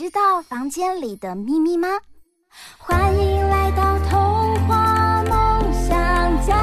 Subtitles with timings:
[0.00, 1.86] 知道房间里的秘密吗？
[2.78, 6.56] 欢迎来到童话梦想家。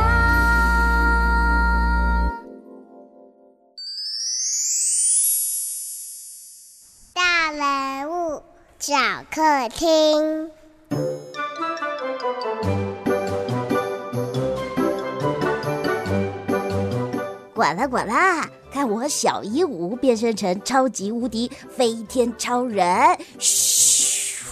[7.14, 8.42] 大人物
[8.80, 8.96] 小
[9.30, 10.50] 客厅。
[17.54, 23.18] 管啦管啦，看我和小鹦鹉变身成超级无敌飞天超人！
[23.40, 24.46] 嘘，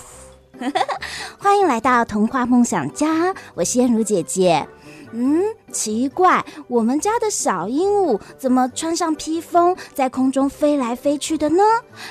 [1.37, 4.67] 欢迎来到童话梦想家，我是燕如姐姐。
[5.11, 11.61] 嗯，奇怪，我们家的小鹦鹉怎么穿上披风，在空中飞来飞去的呢？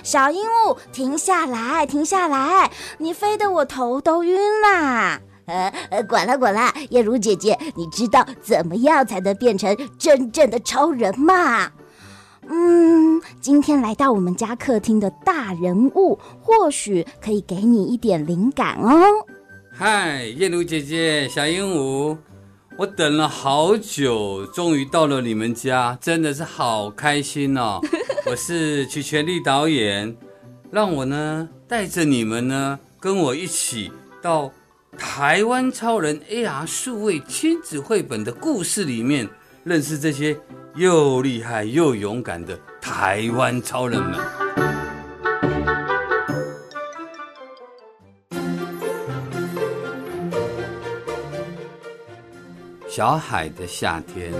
[0.04, 2.70] 小鹦鹉，停下来，停下来！
[2.98, 5.20] 你飞得我头都晕啦！
[5.46, 11.72] 呃呃，管啦管啦，燕如姐姐，你知道怎么样才能变成真正的超人吗？
[12.48, 19.02] 嗯，今天来到我们家客厅的大人物，或许可以给你一点灵感哦。
[19.72, 22.16] 嗨，燕如姐姐，小鹦鹉，
[22.78, 27.80] 我等了好久，终于到了你们家，真的是好开心哦！
[28.26, 30.16] 我是曲全力导演，
[30.70, 33.90] 让我呢带着你们呢，跟我一起
[34.22, 34.50] 到。
[34.96, 39.28] 台湾超人 AR 数位亲子绘本的故事里面，
[39.64, 40.36] 认识这些
[40.74, 44.20] 又厉害又勇敢的台湾超人们。
[52.86, 54.30] 小海的夏天。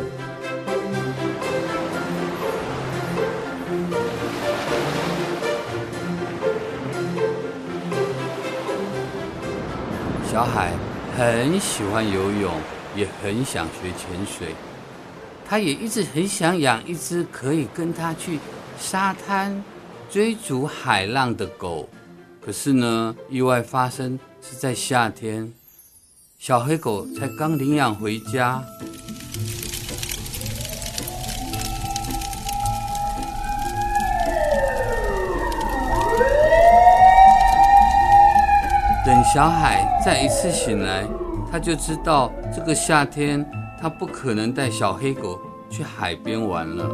[10.31, 10.75] 小海
[11.17, 12.53] 很喜欢游泳，
[12.95, 14.55] 也很想学潜水。
[15.55, 18.41] 他也一直很想养一只可以跟他去
[18.77, 19.63] 沙滩
[20.11, 21.89] 追逐海浪的狗。
[22.45, 25.53] 可是呢，意外发生是在夏天，
[26.41, 28.65] 小黑狗才刚领养回家。
[39.07, 41.07] 等小海再一次醒来，
[41.49, 43.49] 他就知道这个夏天
[43.85, 46.89] 他不可能带小黑狗去海边玩了。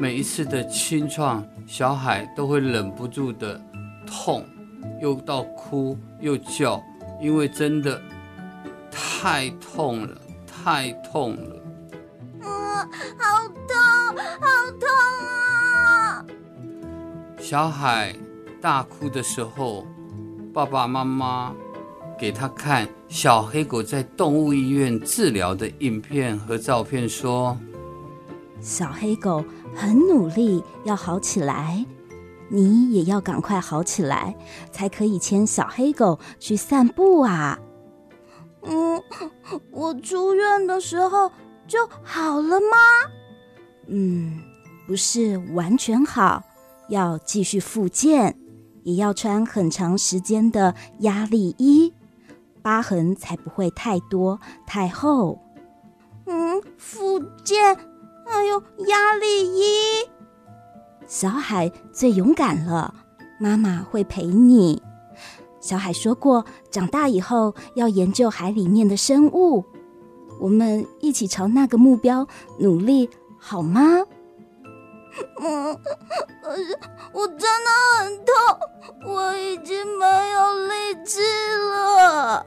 [0.00, 3.60] 每一次的清创，小海都会忍不住的
[4.06, 4.42] 痛，
[4.98, 6.82] 又到哭又叫，
[7.20, 8.00] 因为真的
[8.90, 11.56] 太痛了，太痛了。
[12.40, 12.48] 嗯，
[13.18, 14.46] 好痛，好
[14.80, 14.88] 痛
[15.28, 16.24] 啊！
[17.38, 18.16] 小海
[18.62, 19.86] 大哭的时候，
[20.56, 21.54] 爸爸妈妈
[22.18, 27.54] 给他看小黑狗在动物医院治疗的影片和照片，说
[28.58, 31.84] ：“小黑狗很努力要好起来，
[32.48, 34.34] 你也要赶快好起来，
[34.72, 37.58] 才可以牵小黑狗去散步啊。”
[38.64, 39.02] 嗯，
[39.70, 41.30] 我出院的时候
[41.68, 42.76] 就好了吗？
[43.88, 44.40] 嗯，
[44.86, 46.42] 不是完全好。
[46.88, 48.38] 要继续复健，
[48.86, 51.92] 也要穿很长时间的压力衣，
[52.62, 55.40] 疤痕才不会太多太厚。
[56.26, 57.76] 嗯，复健
[58.24, 60.08] 还有压力衣。
[61.04, 62.94] 小海最勇敢了，
[63.40, 64.80] 妈妈会陪你。
[65.60, 69.64] 小海说过，长大以后要研究海里面的生物。
[70.38, 72.24] 我们一起朝那个目标
[72.60, 73.82] 努力，好吗？
[75.40, 75.74] 嗯，
[76.42, 76.78] 可是
[77.14, 78.34] 我真的很痛，
[79.04, 81.20] 我已经没有力气
[81.72, 82.46] 了。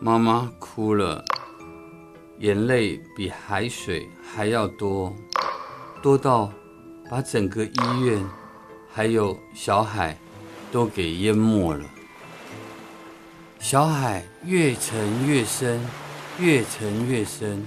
[0.00, 1.24] 妈妈哭了，
[2.38, 5.14] 眼泪比海水还要多，
[6.02, 6.50] 多到
[7.10, 8.24] 把整个医院
[8.92, 10.16] 还有小海
[10.72, 11.84] 都给淹没了。
[13.58, 15.80] 小海越沉越深，
[16.38, 17.66] 越沉越深，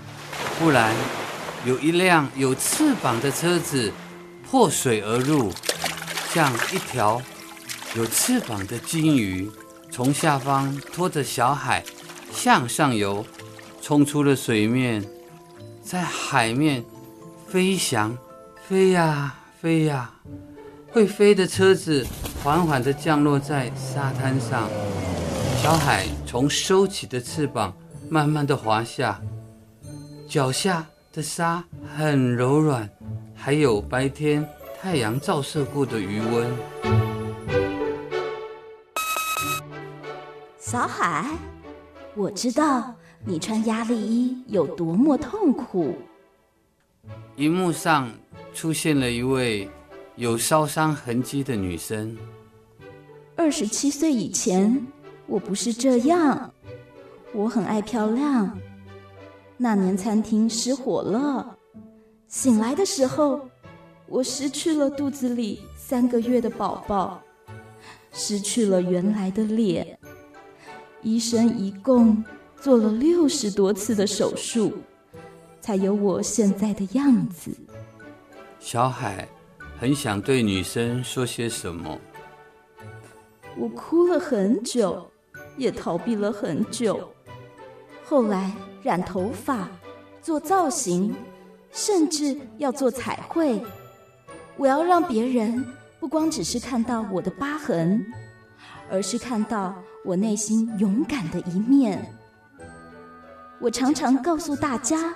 [0.59, 0.93] 忽然。
[1.65, 3.93] 有一辆有翅膀的车子
[4.49, 5.49] 破水而入，
[6.33, 7.21] 像一条
[7.95, 9.47] 有翅膀的鲸鱼，
[9.91, 11.83] 从下方拖着小海
[12.31, 13.23] 向上游，
[13.83, 15.05] 冲出了水面，
[15.83, 16.83] 在海面
[17.47, 18.17] 飞翔，
[18.67, 20.11] 飞呀飞呀，
[20.91, 22.03] 会飞的车子
[22.43, 24.67] 缓缓地降落在沙滩上。
[25.61, 27.71] 小海从收起的翅膀
[28.09, 29.21] 慢慢地滑下，
[30.27, 30.83] 脚下
[31.13, 31.63] 的沙
[31.95, 32.89] 很柔软，
[33.35, 34.43] 还有白天
[34.83, 36.53] 太阳照射过的余温。
[40.59, 41.25] 小海，
[42.17, 42.93] 我知道
[43.23, 45.95] 你穿压力衣有多么痛苦。
[47.37, 48.11] 荧幕上
[48.53, 49.69] 出现了一位
[50.17, 52.17] 有烧伤痕迹的女生。
[53.37, 54.85] 二十七岁以前，
[55.27, 56.51] 我不是这样。
[57.31, 58.59] 我很爱漂亮。
[59.55, 61.57] 那年餐厅失火了，
[62.27, 63.47] 醒来的时候，
[64.13, 67.19] 我失去了肚子里三个月的宝宝，
[68.11, 69.97] 失去了原来的脸。
[71.01, 72.23] 医生一共
[72.61, 74.71] 做了六十多次的手术，
[75.59, 77.49] 才有我现在的样子。
[78.59, 79.27] 小海
[79.79, 81.99] 很想对女生说些什么。
[83.57, 85.09] 我哭了很久，
[85.57, 87.11] 也逃避了很久。
[88.05, 89.67] 后来染头发、
[90.21, 91.15] 做造型，
[91.71, 93.59] 甚至要做彩绘。
[94.57, 95.65] 我要让别人
[95.99, 98.05] 不光只是看到我的疤痕，
[98.89, 99.73] 而是看到。
[100.05, 102.13] 我内心勇敢的一面。
[103.61, 105.15] 我常常告诉大家，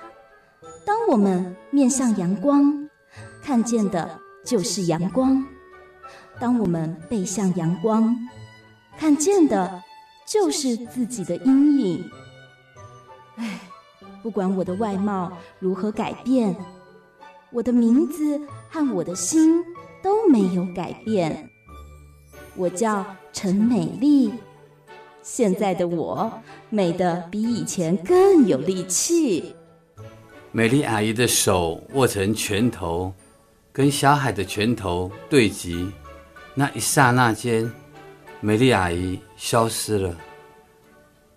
[0.86, 2.88] 当我们面向阳光，
[3.42, 5.44] 看见的就是阳光；
[6.40, 8.16] 当我们背向阳光，
[8.96, 9.82] 看见的
[10.26, 12.10] 就是自己的阴影。
[13.36, 13.60] 唉，
[14.22, 16.56] 不管我的外貌如何改变，
[17.52, 19.64] 我的名字和我的心
[20.02, 21.48] 都没有改变。
[22.56, 24.32] 我叫陈美丽。
[25.22, 26.32] 现在的我
[26.70, 29.54] 美得比以前更有力气。
[30.52, 33.12] 美丽阿姨的手握成拳头，
[33.72, 35.90] 跟小海的拳头对击。
[36.54, 37.70] 那一刹那间，
[38.40, 40.16] 美丽阿姨消失了。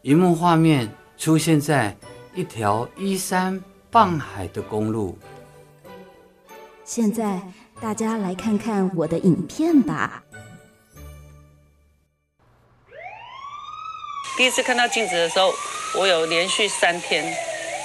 [0.04, 1.96] 荧幕画面出现在
[2.34, 5.18] 一条依山傍海的公路。
[6.94, 7.40] 现在
[7.82, 10.22] 大家来看看我的影片吧。
[14.36, 15.54] 第一次看到镜子的时候，
[15.98, 17.34] 我有连续三天，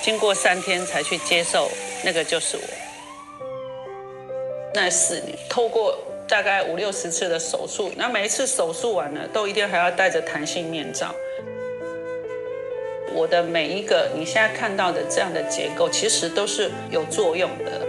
[0.02, 1.70] 经过三天才去接受
[2.04, 2.62] 那个就是我。
[4.74, 11.14] 那四年，透过大概五六十次的手术，那每一次手术完了，都一定还要戴着弹性面罩。
[13.12, 17.86] 我的每一个你现在看到的这样的结构，其实都是有作用的。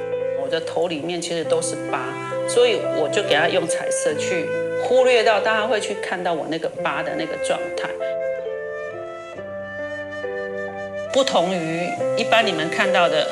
[0.48, 2.00] 我的头里面其实都是疤，
[2.48, 4.48] 所以我就给他用彩色去
[4.82, 7.90] 忽略到大家会去看到我那个疤的那个状态。
[11.12, 13.28] 不同于一般你们看到的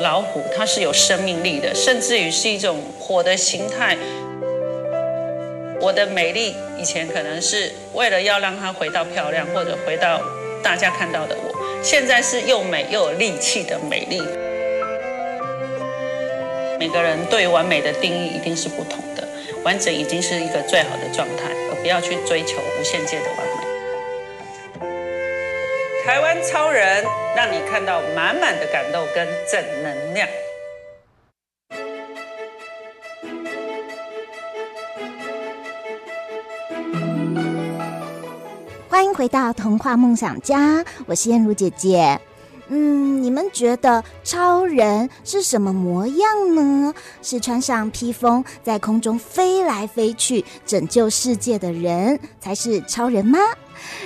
[0.00, 3.98] 老虎，它是有生命力的，甚至于是一种火的形态。
[5.80, 10.22] 我的美丽以前可能是为了要让它回到漂亮，或者回到
[10.62, 14.22] 大家看到的我，现在是又美又有力气的美丽。
[16.80, 19.28] 每个人对完美的定义一定是不同的，
[19.62, 23.52] 完整已经是一个最好的状态，而不要去追求无限界的完美。
[26.02, 27.04] 台湾超人，
[27.36, 30.26] 让你看到满满的感动跟正能量。
[38.88, 42.18] 欢迎回到童话梦想家，我是燕如姐姐。
[42.72, 46.94] 嗯，你们觉得超人是什么模样呢？
[47.20, 53.40] 是穿上披风在空中飞来飞去拯救世界的人才是超人吗？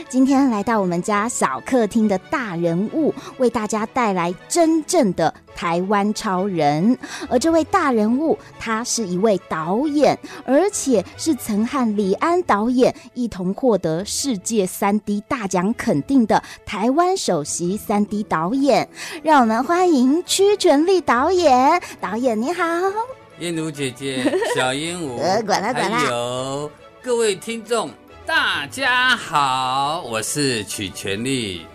[0.09, 6.97] 今天来到我们家小客厅的大人物，为大家带来真正的台湾超人。
[7.29, 18.89] 而这位大人物，他是一位导演，而且是曾和李安导演一同获得世界三 D 大奖肯定的台湾首席三 D 导演。
[19.23, 21.81] 让我们欢迎屈全利导演。
[22.01, 22.63] 导演你好，
[23.39, 24.23] 燕如姐姐，
[24.55, 26.71] 小鹦鹉， 呃，管了管了，还有
[27.03, 27.91] 各位听众。
[28.27, 31.67] 大家好，我是曲全利。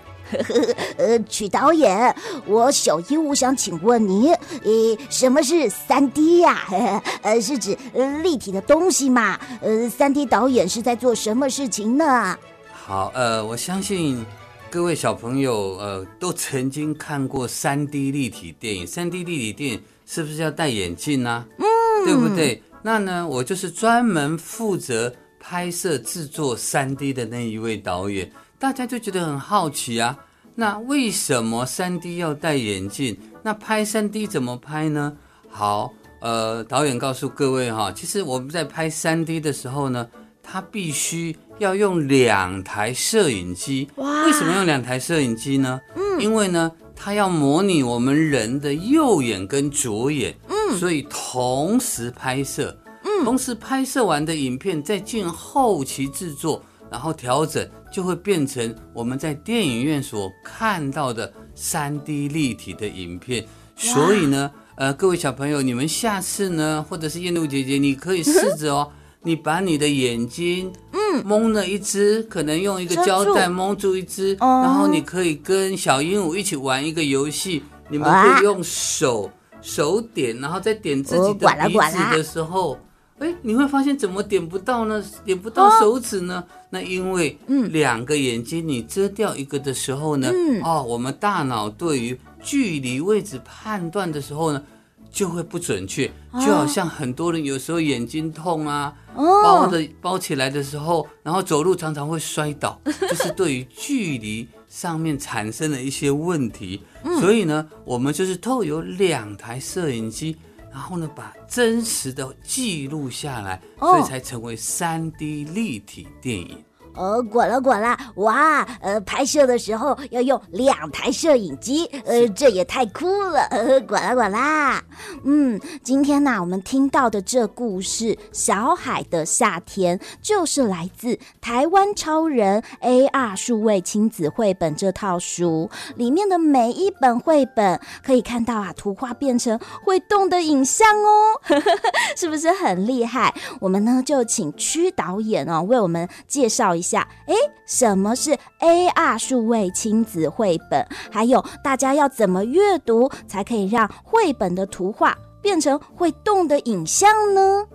[0.98, 2.16] 呃，曲导演，
[2.48, 6.68] 我小鹦鹉想请问你，呃，什么是三 D 呀？
[7.22, 7.78] 呃，是指
[8.24, 9.40] 立体的东西嘛？
[9.62, 12.36] 呃，三 D 导演是在做什么事情呢？
[12.74, 14.26] 好，呃，我相信
[14.72, 18.88] 各位小朋友，呃，都曾经看过三 D 立体电影。
[18.88, 21.46] 三 D 立体电影是不是要戴眼镜呢？
[21.60, 21.66] 嗯，
[22.06, 22.64] 对不对？
[22.82, 25.14] 那呢，我就是专门负责。
[25.40, 30.18] 拍摄制作三 D 的那一位导演，大家就觉得很好奇啊。
[30.56, 33.18] 那为什么 3D 要戴眼镜？
[33.42, 35.16] 那拍 3D 怎么拍呢？
[35.50, 40.06] 好，呃，导演告诉各位哈，其实我们在拍 3D 的时候呢，
[40.44, 43.88] 他必须要用两台摄影机。
[43.96, 44.26] 哇！
[44.26, 45.80] 为什么用两台摄影机呢？
[45.96, 50.36] 嗯，因为呢，他要模拟我们人的右眼跟左眼。
[50.50, 52.78] 嗯，所以同时拍摄。
[53.04, 57.68] 嗯，同时拍摄完的影片再进后期制作，然后调整。
[57.92, 63.44] 就会变成我们在电影院所看到的三 D 立体的影片。
[63.76, 68.92] 所以呢，呃，各位小朋友，你们下次呢，或者是燕露姐姐，你可以试着哦，
[69.24, 79.28] 你把你的眼睛，嗯，蒙了一只，可能用一个胶带蒙住一只，然后你可以跟小鹦鹉一起玩一个游戏，你们可以用手
[79.64, 82.78] 手点，然后再点自己的鼻子的时候。
[83.20, 85.04] 哎，你会发现怎么点不到呢？
[85.26, 86.42] 点不到手指呢？
[86.48, 94.64] 哦、那因为，嗯，两个眼睛你遮掉一个的时候呢，嗯，哦，我们大脑对于距离位置判断的时候呢，
[95.12, 106.82] 就会不准确，就好像很多人有时候眼睛痛啊，哦、包的包起来的时候，然后走路常常会摔倒， 就是对于距离上面产生了一些问题。
[107.04, 110.38] 嗯、所以呢，我们就是透有两台摄影机。
[110.72, 116.64] 然后呢，把真实的记录下来，所以才成为 3D 立体电影。
[116.96, 124.84] 哦，滚了滚了，哇，呃，拍摄的时候要用两台摄影机，呃，这也太酷了，呃， 滚了滚啦。
[125.24, 141.42] 嗯，今天呢，我们听到的这故事《小海的夏天》，就是来自台湾超人 AR 数位亲子绘本这套书里面的每一本绘本，可以看到啊，图画变成会动的影像哦，
[142.18, 143.34] 是不是很厉害？
[143.62, 147.08] 我们呢，就请屈导演哦，为我们介绍一下。
[147.28, 147.36] 哎，
[147.68, 150.88] 什么是 AR 数位亲子绘本？
[151.12, 157.68] 还有，大家要怎么阅读才可以让绘本的图画变成会动的影像呢？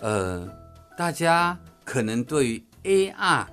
[0.00, 0.48] 呃，
[0.96, 3.46] 大家可能对于 AR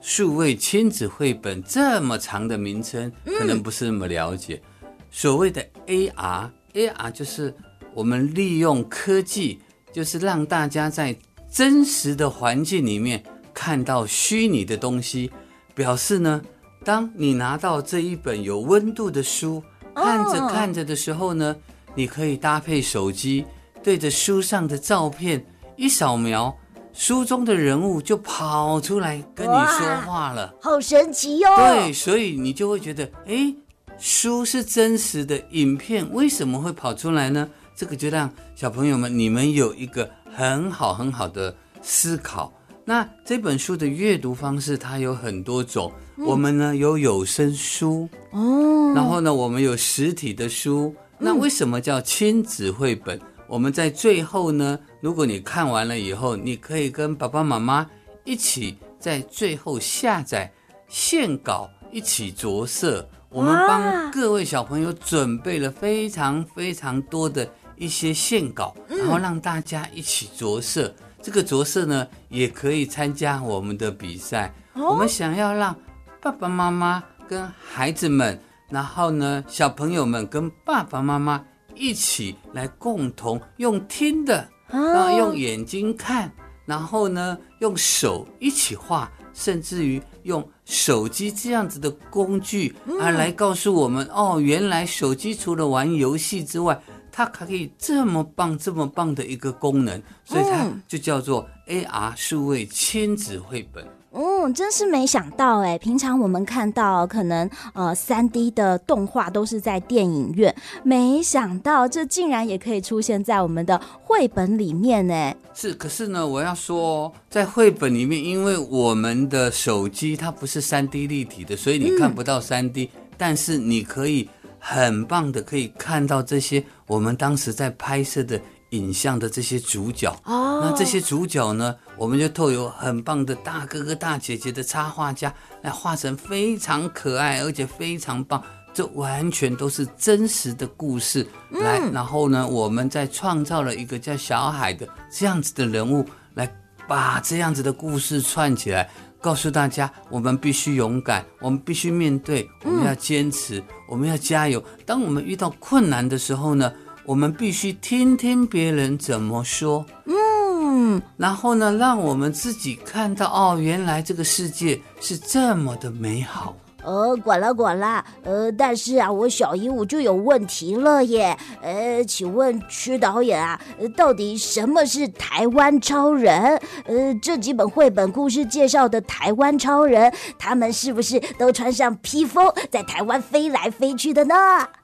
[0.00, 4.62] 数位亲子绘本这么长的名称，可能不是那么了解。
[5.10, 7.52] 所谓的 AR，AR 就是
[7.94, 9.60] 我们利用科技，
[9.92, 11.16] 就是让大家在
[11.50, 13.24] 真实的环境里面。
[13.58, 15.32] 看到虚拟的东西，
[15.74, 16.40] 表示呢，
[16.84, 19.60] 当你拿到这一本有温度的书，
[19.96, 21.56] 看着看着的时候呢，
[21.96, 23.44] 你可以搭配手机，
[23.82, 26.56] 对着书上的照片一扫描，
[26.92, 31.48] 书中的人物就跑出来跟你说话了，好神奇哟！
[31.56, 33.56] 对，所以你就会觉得，诶，
[33.98, 37.50] 书是真实的，影片为什么会跑出来呢？
[37.74, 42.52] 这个就让小朋友们你们有一个很好很好的思考。
[42.88, 45.92] 那这本书的阅读方式，它有很多种。
[46.16, 50.94] 嗯、我们呢有有声书哦，然后呢我们有实体的书。
[51.18, 53.18] 那为什么叫亲子绘本？
[53.18, 57.86] 嗯、我们在最后呢，如果你看完了以后，你可以跟爸爸妈妈
[58.24, 60.50] 一起在最后下载
[60.88, 63.06] 线稿，一起着色。
[63.28, 70.90] 我们帮各位小朋友准备了非常非常多的一些线稿，然后让大家一起着色。
[71.28, 74.50] 这个着色呢，也可以参加我们的比赛。
[74.72, 75.76] 哦、我们想要让
[76.22, 81.44] 爸爸妈妈跟孩子们，然后呢，小朋友们跟爸爸妈妈
[81.74, 86.32] 一起来共同用听的，哦、然后用眼睛看，
[86.64, 96.80] 然后呢，用手一起画，甚至于用手机这样子的工具啊，来告诉我们、嗯、哦，原来手机除了玩游戏之外，
[97.18, 103.84] 它可以这么棒，这么棒的一个功能，所以它就叫做 AR 数位亲子绘本。
[104.12, 105.76] 嗯，真是没想到哎！
[105.76, 115.34] 平常我们看到可能呃三 D 的动画都是在电影院，没想到这竟然也可以出现在我们的绘本里面呢。
[115.52, 124.30] 是，可是呢，我要说，在绘本里面，因为我们的手机它不是三 D 立体的，所以你看不到三 D，嗯，但是你可以。
[124.58, 130.14] 很棒的，可以看到这些我们当时在拍摄的影像的这些主角。
[130.24, 138.42] 哦，那这些主角呢，我们就透过很棒的大哥哥大姐姐的插画家来画成非常可爱，而且非常棒。
[138.74, 141.26] 这完全都是真实的故事。
[141.50, 146.48] 嗯、来，然后呢，我们再创造了一个叫小海的这样子的人物，来
[146.86, 148.88] 把这样子的故事串起来。
[149.20, 154.62] 告诉大家，我们必须勇敢，我们必须面对，我们要坚持，嗯、我们要加油。
[154.86, 156.72] 当我们遇到困难的时候呢，
[157.04, 166.56] 我们必须听听别人怎么说，嗯，然后呢，让我们自己看到，哦，原来这个世界是这么的美好。
[166.88, 171.36] 呃，管了管了，呃，但是啊，我小鹦鹉就有问题了耶。
[171.60, 173.60] 呃，请问曲导演啊，
[173.94, 176.58] 到底什么是台湾超人？
[176.86, 184.34] 呃，这几本绘本故事介绍的台湾超人，他们是不是都穿上披风，在台湾飞来飞去的呢？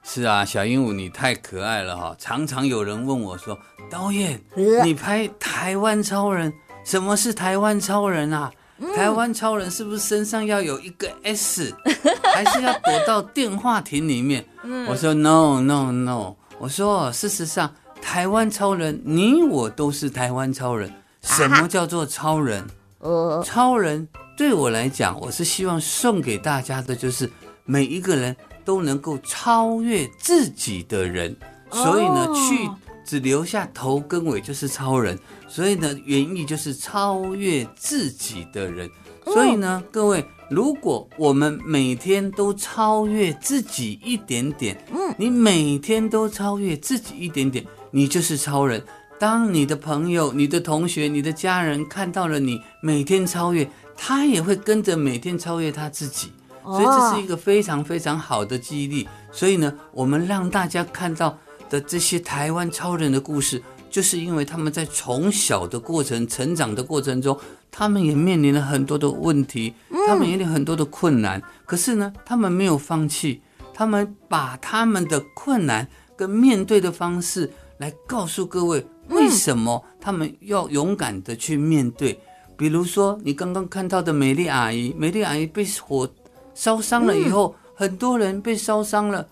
[0.03, 2.15] 是啊，小鹦鹉你太可爱了哈！
[2.19, 3.57] 常常有人问我说，
[3.89, 4.39] 导演，
[4.83, 8.51] 你拍台湾超人，什么是台湾超人啊？
[8.93, 11.73] 台湾超人是不是身上要有一个 S，
[12.23, 14.45] 还是要躲到电话亭里面？
[14.87, 20.91] 我说 No No No，我说事实上，台湾超人你我都是台湾超人。
[21.21, 22.63] 什么叫做超人？
[23.43, 27.29] 超人对我来讲，我是希望送给大家的就是
[27.63, 31.35] 每一个人都能够超越自己的人。
[31.71, 32.69] 所以呢，去
[33.05, 35.17] 只留下头跟尾就是超人。
[35.55, 38.91] 所以呢，原意就是超越自己的人。
[39.23, 48.83] 所以呢，各位，如果我们每天都超越自己一点点，嗯，你每天都超越自己一点点，你就是超人。
[49.17, 56.33] 当你的朋友、你的同学、你的家人看到了你每天超越，他也会跟着每天超越他自己。
[56.65, 59.07] 所以这是一个非常非常好的激励。
[59.31, 63.63] 所以呢，我们让大家看到的这些台湾超人的故事。
[63.95, 67.39] 就是因为他们在从小的过程、成长的过程中，
[67.71, 69.73] 他们也面临了很多的问题，
[70.05, 71.41] 他们也有很多的困难。
[71.65, 73.41] 可是呢，他们没有放弃，
[73.73, 75.87] 他们把他们的困难
[76.17, 82.19] 跟面对的方式来告诉各位，为什么他们要勇敢的去面对。
[82.57, 86.05] 比如说，你刚刚看到的美丽阿姨，美丽阿姨被火
[86.53, 89.25] 烧伤了以后，很多人被烧伤了，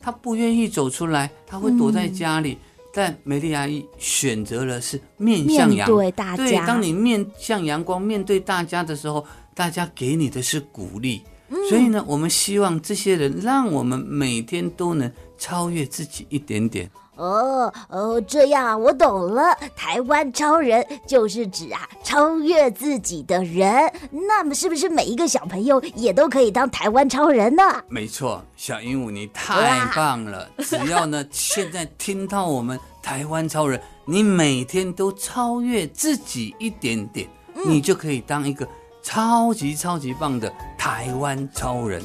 [0.00, 2.58] 她不愿意走出来，她会躲在家里。
[2.98, 6.44] 但美丽阿姨选择了是面向阳，对大家。
[6.44, 11.22] 对，当你面向阳光，面对大家的时候，大家给你的是鼓励。
[11.48, 11.56] 嗯。
[11.68, 15.08] 所以呢，我们希望这些人，让我们每天都能
[15.38, 16.90] 超越自己一点点。
[17.18, 19.54] 哦哦，这样啊，我懂了。
[19.76, 23.92] 台湾超人就是指啊，超越自己的人。
[24.10, 27.62] 那么，是不是每一个小朋友也都可以当台湾超人呢？
[27.88, 30.48] 没错，小鹦鹉你太棒了。
[30.58, 37.28] 只要呢，现在听到我们台湾超人，你每天都超越自己一点点，
[37.66, 38.66] 你就可以当一个
[39.02, 42.00] 超级超级棒的台湾超人。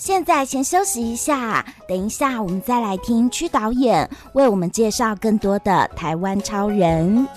[0.00, 7.28] 现在先休息一下，等一下我们再来听区导演为我们介绍更多的台湾超人。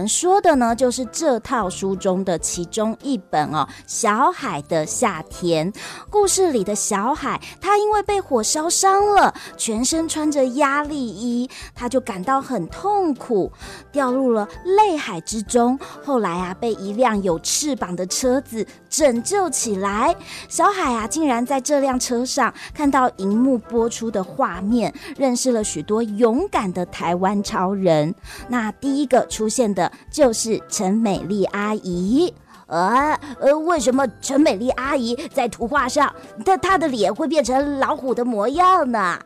[0.00, 5.70] 们说的呢，就是这套书中的其中一本哦，《小海的夏天》。
[6.08, 13.52] 故事里的小海，他因为被火烧伤了，全身穿着压力衣，他就感到很痛苦，
[13.92, 15.78] 掉入了泪海之中。
[16.02, 20.16] 后来啊，被一辆有翅膀的车子拯救起来。
[20.48, 28.14] 小海啊，竟然在这辆车上看到荧幕播出的画面，认识了许多勇敢的台湾超人。
[28.48, 29.89] 那第一个出现的。
[30.10, 32.32] 就是陈美丽阿姨，
[32.66, 36.12] 呃呃，为什么陈美丽阿姨在图画上，
[36.44, 39.18] 她她的脸会变成老虎的模样呢？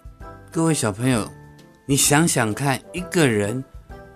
[0.50, 1.28] 各位小朋友，
[1.86, 3.62] 你想想看，一个人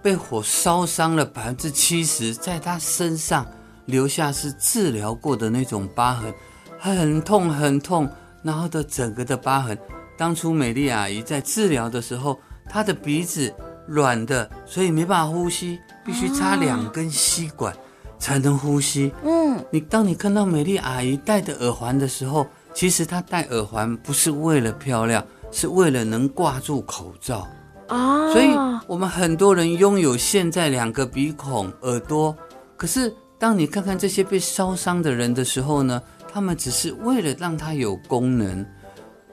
[0.01, 3.47] 被火烧伤了百分之七十，在他身上
[3.87, 6.33] 留下是治疗过的那种疤痕，
[6.79, 8.09] 很痛很痛，
[8.43, 9.77] 然后的整个的疤痕。
[10.17, 13.53] 当初美丽阿姨在治疗的时候，她的鼻子
[13.89, 15.81] 软的，所以没办法呼吸。
[16.05, 17.77] 必须插两根吸管
[18.19, 19.13] 才能呼吸。
[19.23, 25.23] 嗯，你当你看到美丽阿姨戴的耳环的时候，其实她戴耳环不是为了漂亮，
[25.53, 27.47] 是为了能挂住口罩。
[27.89, 28.49] 啊，所以
[28.87, 32.35] 我们很多人拥有现在两个鼻孔、耳朵，
[32.75, 38.65] 可是当你看看这些被烧伤的人的时候呢，他们只是为了让它有功能。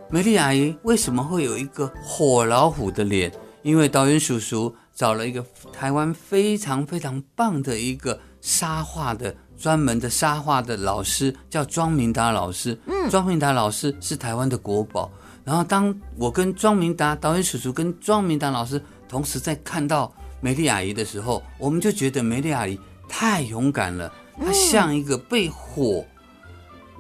[0.10, 3.32] 美丽阿姨为什么会有一个火老虎的脸？
[3.66, 4.74] 因为导演叔叔。
[4.96, 12.80] 找了一个台湾非常非常棒的一个沙画的专门的沙画的老师，叫庄明达老师。
[12.86, 15.12] 嗯，庄明达老师是台湾的国宝。
[15.44, 26.06] 然后，当我跟庄明达导演叔叔跟庄明达老师同时在看到美丽阿姨的时候，我们就觉得美丽阿姨太勇敢了，她像一个被火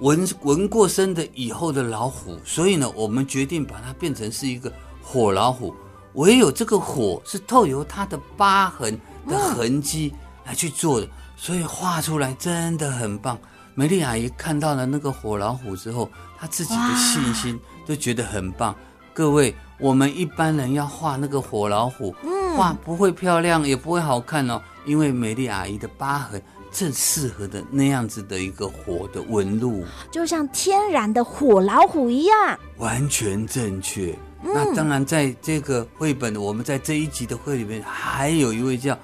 [0.01, 2.37] 纹纹过身的以后的老虎。
[2.43, 4.69] 所以呢，我们决定把它变成是一个
[5.01, 5.73] 火老虎。
[6.15, 10.13] 唯有这个火是透由它的疤痕的痕迹
[10.45, 11.07] 来去做的。
[11.37, 13.37] 所以画出来真的很棒。
[13.73, 18.73] 美丽阿姨看到了那个火老虎之后，她自己的信心都觉得很棒。
[19.13, 22.15] 各位，我们一般人要画那个火老虎，
[22.55, 24.61] 画不会漂亮，也不会好看哦。
[24.85, 34.17] 因为美丽阿姨的疤痕正适合的那样子的一个火的纹路，就像天然的火老虎一样，完全正确。
[34.53, 38.97] 那当然，在这个绘本，我们在这一集的会里面，还有一位叫。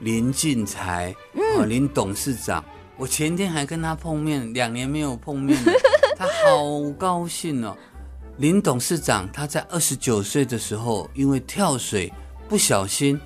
[0.00, 2.62] 林进才，哦，林董事长，
[2.98, 5.72] 我前天还跟他碰面，两年没有碰面了，
[6.18, 7.74] 他好高兴哦。
[8.36, 12.12] 林董事长他在二十九岁的时候，因为跳水
[12.48, 13.18] 不小心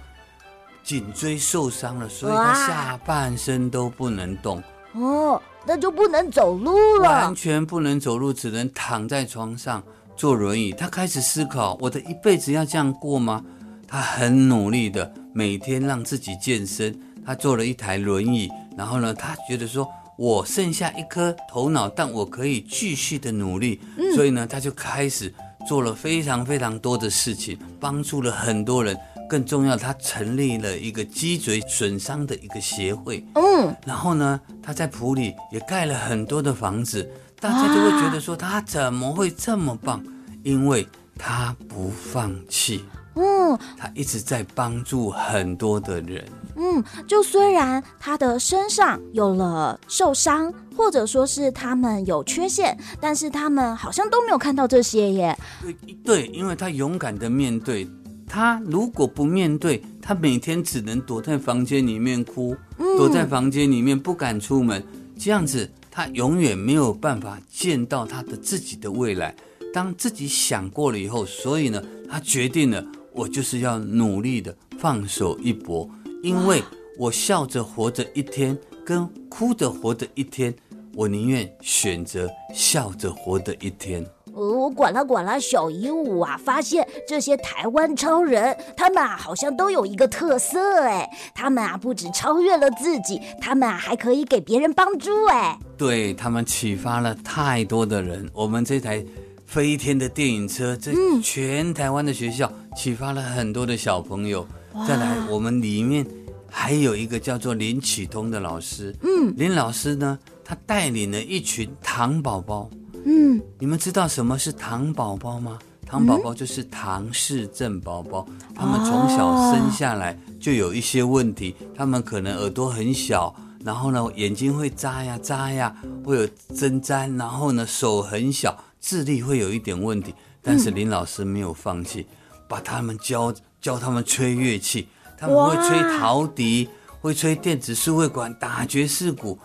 [0.84, 4.62] 颈椎受伤了，所以他下半身都不能动。
[4.92, 9.82] 哦，那就不能走路了，完全不能走路，只能躺在床上
[10.18, 10.72] 坐轮椅。
[10.72, 13.42] 他开始思考：我的一辈子要这样过吗？
[13.86, 25.32] 他很努力的每天让自己健身，他做了一台轮椅，然后呢，他觉得说，我剩下一颗头脑，但我可以继续的努力，嗯、所以呢，他就开始
[25.66, 28.98] 做了非常非常多的事情，帮助了很多人。
[29.28, 37.06] 更重要，他成立了一个脊椎损伤的一个协会，嗯，然后呢，他在普里也盖了很多的房子，
[37.40, 40.02] 大家就会觉得说，他怎么会这么棒？
[40.42, 42.84] 因为他不放弃。
[43.14, 46.24] 嗯，他一直在帮助很多的人。
[46.56, 55.36] 嗯，就虽然他的身上有了受伤，或者说是他们有缺陷，但是他们好像都没有看到这些耶。
[55.60, 55.74] 对，
[56.04, 57.88] 对，因为他勇敢的面对。
[58.30, 62.54] 他如果不面对，他每天只能躲在房间里面哭，
[62.98, 64.84] 躲在房间里面不敢出门，
[65.18, 65.68] 这样子
[65.98, 69.34] 他永远没有办法见到他的自己的未来。
[69.74, 72.80] 当自己想过了以后，所以呢，他决定了。
[73.12, 75.90] 我就是要努力的放手一搏，
[76.22, 76.62] 因为
[76.96, 78.56] 我笑着活着一天，
[78.86, 80.54] 跟哭着活着一天，
[80.94, 84.06] 我宁愿选择笑着活的一天。
[84.32, 95.58] 我管啦管啦，小鹦鹉啊，发现这些台湾超人，他们啊好像都有一个特色哎，他们啊不止超越了自己，他们啊还可以给别人帮助哎。
[95.78, 99.02] 对，他们启发了太多的人，我们这台。
[99.46, 104.46] 飞天的电影车在全台湾的学校启发了很多的小朋友。
[104.86, 106.06] 再来，我们里面
[106.50, 108.94] 还有一个叫做林启通的老师。
[109.02, 112.68] 嗯，林老师呢，他带领了一群糖宝宝。
[113.06, 115.58] 嗯，你们知道什么是糖宝宝吗？
[115.86, 128.56] 糖宝宝就是唐氏症宝宝，他们从小生下来就有一些问题，他们可能耳朵很小，然后呢眼睛会眨呀眨呀，会有针毡，然后呢手很小。
[128.80, 134.86] 智力会有一点问题，但是林老师没有放弃，嗯、把他们教教他们吹乐器，
[135.18, 136.68] 他们会吹陶笛，
[137.00, 139.36] 会吹电子数位管，打爵士鼓。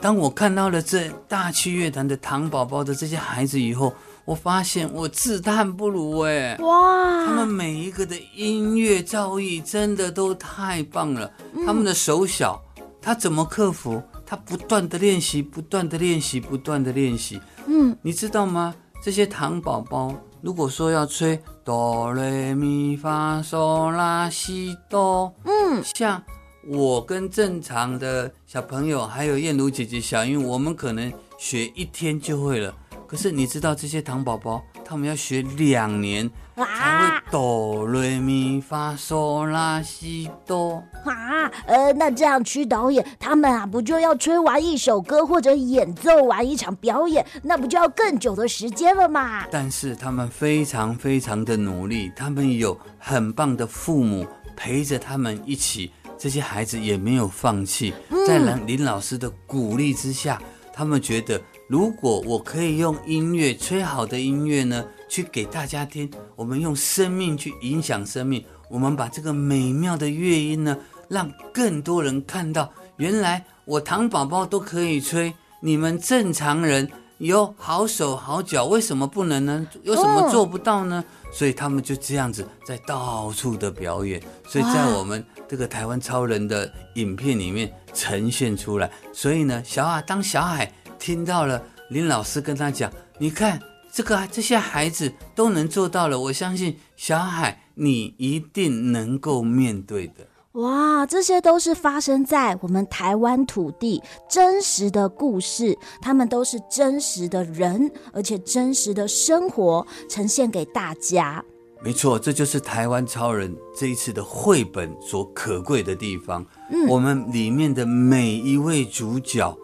[0.00, 3.92] 当我看到了这大器乐团的糖宝宝的这些孩子以后，
[4.24, 6.56] 我发现我自叹不如哎！
[6.58, 11.28] 哇，他们每一个的音乐造诣真的都太棒了。
[11.54, 12.62] 嗯、他们的手小，
[13.06, 14.02] 他怎么克服？
[14.26, 17.40] 他不断的练习，不断的练习，不断的练习。
[17.68, 18.74] 嗯，你知道吗？
[19.00, 26.20] 这些糖宝宝，如果说要吹哆来咪发嗦拉西哆，嗯，像
[26.66, 32.74] 我跟正常的小朋友，还有燕如姐姐、小英，我们可能学一天就会了。
[33.06, 36.28] 可是你知道这些糖宝宝，他们要学两年
[36.64, 41.50] 才会哆瑞咪发嗦拉西哆啊！
[41.66, 49.44] 呃，那这样曲导演他们啊，不就要吹完一首歌或者演奏完一场表演，那不就要更久的时间了吗？
[49.50, 57.92] 但是他们非常非常的努力，他们有很棒的父母陪着他们一起，这些孩子也没有放弃，
[58.26, 60.40] 在林林老师的鼓励之下，
[60.72, 61.40] 他们觉得。
[61.68, 70.76] 如果我可以用音乐吹好的音乐呢，去给大家听，我们用生命去影响生命，我们把这个美妙的乐音呢，
[71.08, 79.66] 让更多人看到，原来我糖宝宝都可以吹，你们正常人有好手好脚，为什么不能呢？
[79.82, 81.04] 有什么做不到呢？
[81.06, 88.90] 哦、所以他们就这样子在到处的表演，所以在我们这个台湾超人的影片里面呈现出来。
[89.12, 93.60] 所以呢，小海当小海听到了林老师跟他讲，你看
[93.96, 100.28] 这个这些孩子都能做到了，我相信小海你一定能够面对的。
[100.60, 111.42] 哇，这些都是发生在我们台湾土地真实的故事，他们都是真实的人，而且真实的生活呈现给大家。
[111.82, 116.44] 没错，这就是台湾超人这一次的绘本所可贵的地方。
[116.70, 119.56] 嗯，我们里面的每一位主角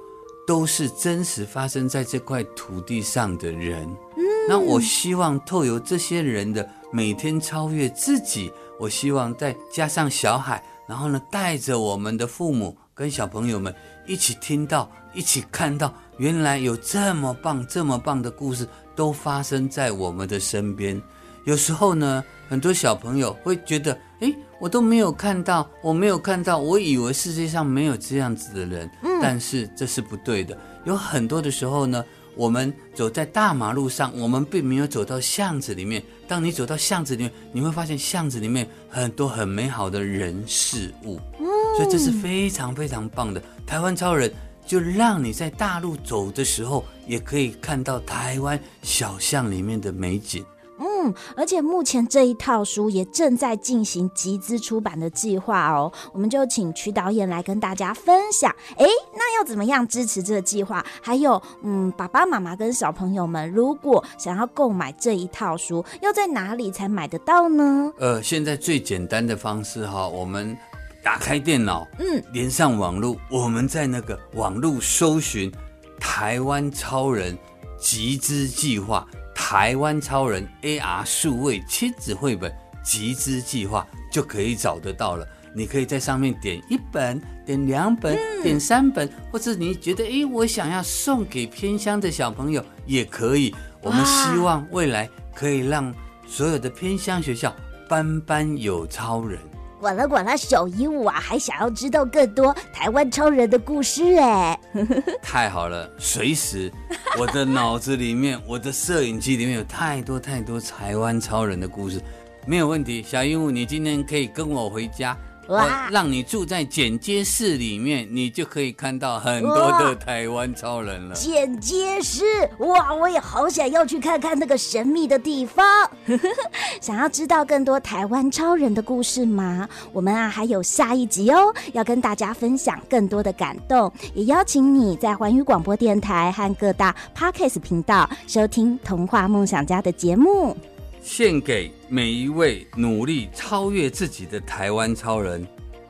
[0.52, 3.88] 都是真实发生在这块土地上的人。
[4.18, 10.62] 嗯，那我希望透由这些人的每天超越自己，我希望再加上小海。
[10.86, 13.74] 然后呢，带着我们的父母跟小朋友们
[14.06, 21.00] 一起听到，一起看到，原来有这么棒、这么棒的故事都发生在我们的身边。
[21.44, 28.88] 有时候呢，很多小朋友会觉得，诶，我都没有看到，我没有看到，我以为世界上没有这样子的人。
[29.02, 30.56] 嗯，但是这是不对的。
[30.84, 32.04] 有很多的时候呢。
[32.34, 36.02] 我们走在大马路上，我们并没有走到巷子里面。
[36.26, 41.44] 当你走到巷子里面，你会发现巷子里面很多很美好的人事物，嗯，
[41.76, 43.42] 所以这是非常非常棒的。
[43.66, 44.32] 台湾超人
[44.64, 50.42] 就让你在大陆走的时候，也可以看到台湾小巷里面的美景。
[50.82, 58.54] 嗯，而且目前这一套书也正在进行集资出版的计划哦，我们就请曲导演来跟大家分享。
[58.76, 60.84] 哎，那要怎么样支持这个计划？
[61.00, 67.92] 还有，嗯，爸爸妈妈跟小朋友们如果想要购买这一套书，要在哪里才买得到呢？
[67.98, 70.56] 呃，现在最简单的方式哈，我们
[71.02, 75.52] 打开电脑，嗯，连上网络，我们在那个网络搜寻
[76.00, 77.38] “台湾超人
[77.78, 79.06] 集资计划”。
[79.52, 82.50] 台湾超人 AR 数位亲子绘本
[82.82, 85.28] 集资计划就可以找得到了。
[85.54, 93.54] 你可以在上面点一本、点两本、嗯、点三本，或者你觉得诶，我想要送给偏乡的小朋友也可以。
[93.82, 95.94] 我们希望未来可以让
[96.26, 97.54] 所有的偏乡学校
[97.90, 99.38] 班班有超人。
[99.82, 104.56] 管了管了，小鹦鹉啊，还想要知道更多台湾超人的故事哎！
[105.20, 106.72] 太好了，随时
[107.18, 112.00] 我的脑子里面，我的摄影机里面有太多太多台湾超人的故事，
[112.46, 113.02] 没有问题。
[113.02, 115.18] 小鹦鹉，你今天可以跟我回家。
[115.48, 115.88] 哇！
[115.90, 121.14] 让你住在剪接室里面，你就可以看到很多的台湾超人了。
[121.14, 122.24] 剪接室，
[122.58, 122.94] 哇！
[122.94, 125.64] 我也好想要去看看那个神秘的地方。
[126.80, 129.68] 想要知道更多台湾超人的故事吗？
[129.92, 133.92] 我们啊还有下一集哦，要跟大家分享更多的感动。
[134.14, 140.56] 也邀请你在环宇广播电台和各大 Podcast 频道收听《童话梦想家》的节目。
[141.02, 145.44] 献给每一位努力超越自己的台湾超人，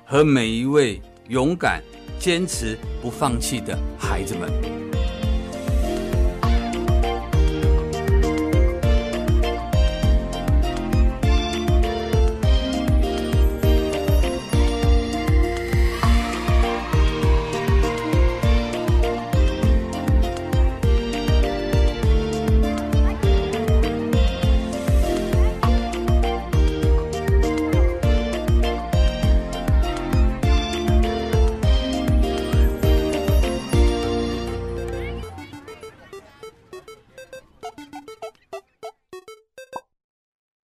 [0.07, 1.83] 和每一位勇敢
[2.19, 4.92] 坚持不放弃的孩子们。